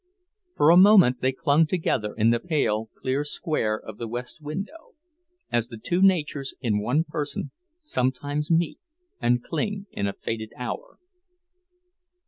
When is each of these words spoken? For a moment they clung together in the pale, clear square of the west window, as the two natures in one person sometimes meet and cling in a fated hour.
For 0.55 0.71
a 0.71 0.77
moment 0.77 1.21
they 1.21 1.31
clung 1.31 1.67
together 1.67 2.15
in 2.15 2.31
the 2.31 2.39
pale, 2.39 2.89
clear 2.99 3.23
square 3.23 3.79
of 3.79 3.99
the 3.99 4.07
west 4.07 4.41
window, 4.41 4.95
as 5.51 5.67
the 5.67 5.77
two 5.77 6.01
natures 6.01 6.55
in 6.59 6.79
one 6.81 7.03
person 7.03 7.51
sometimes 7.81 8.49
meet 8.49 8.79
and 9.21 9.43
cling 9.43 9.85
in 9.91 10.07
a 10.07 10.13
fated 10.13 10.53
hour. 10.57 10.97